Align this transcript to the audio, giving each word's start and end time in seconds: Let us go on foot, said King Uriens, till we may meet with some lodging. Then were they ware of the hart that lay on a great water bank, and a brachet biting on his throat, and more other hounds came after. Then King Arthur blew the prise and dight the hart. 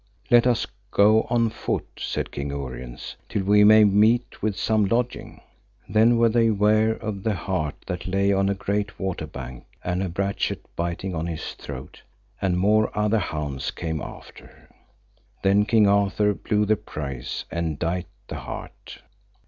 Let 0.31 0.47
us 0.47 0.65
go 0.89 1.27
on 1.29 1.49
foot, 1.51 1.99
said 2.01 2.31
King 2.31 2.49
Uriens, 2.49 3.17
till 3.29 3.43
we 3.43 3.63
may 3.63 3.83
meet 3.83 4.41
with 4.41 4.57
some 4.57 4.85
lodging. 4.85 5.41
Then 5.87 6.17
were 6.17 6.27
they 6.27 6.49
ware 6.49 6.93
of 6.93 7.21
the 7.21 7.35
hart 7.35 7.75
that 7.85 8.07
lay 8.07 8.33
on 8.33 8.49
a 8.49 8.55
great 8.55 8.99
water 8.99 9.27
bank, 9.27 9.65
and 9.83 10.01
a 10.01 10.09
brachet 10.09 10.63
biting 10.75 11.13
on 11.13 11.27
his 11.27 11.53
throat, 11.53 12.01
and 12.41 12.57
more 12.57 12.89
other 12.97 13.19
hounds 13.19 13.69
came 13.69 14.01
after. 14.01 14.67
Then 15.43 15.65
King 15.65 15.87
Arthur 15.87 16.33
blew 16.33 16.65
the 16.65 16.77
prise 16.77 17.45
and 17.51 17.77
dight 17.77 18.07
the 18.27 18.39
hart. 18.39 19.03